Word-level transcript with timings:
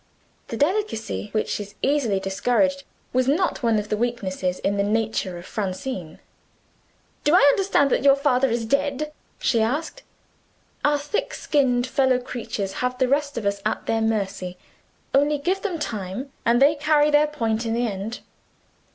The 0.47 0.57
delicacy 0.57 1.29
which 1.31 1.59
is 1.59 1.75
easily 1.83 2.19
discouraged 2.19 2.85
was 3.13 3.27
not 3.27 3.61
one 3.61 3.77
of 3.77 3.89
the 3.89 3.95
weaknesses 3.97 4.57
in 4.57 4.75
the 4.75 4.81
nature 4.83 5.37
of 5.37 5.45
Francine. 5.45 6.17
"Do 7.23 7.35
I 7.35 7.41
understand 7.51 7.91
that 7.91 8.01
your 8.03 8.15
father 8.15 8.49
is 8.49 8.65
dead?" 8.65 9.11
she 9.37 9.61
asked. 9.61 10.01
Our 10.83 10.97
thick 10.97 11.35
skinned 11.35 11.85
fellow 11.85 12.17
creatures 12.17 12.73
have 12.81 12.97
the 12.97 13.07
rest 13.07 13.37
of 13.37 13.45
us 13.45 13.61
at 13.63 13.85
their 13.85 14.01
mercy: 14.01 14.57
only 15.13 15.37
give 15.37 15.61
them 15.61 15.77
time, 15.77 16.31
and 16.47 16.59
they 16.59 16.73
carry 16.73 17.11
their 17.11 17.27
point 17.27 17.63
in 17.67 17.75
the 17.75 17.85
end. 17.85 18.21